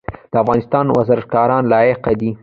د 0.31 0.33
افغانستان 0.43 0.85
ورزشکاران 0.89 1.63
لایق 1.71 2.01
دي 2.19 2.31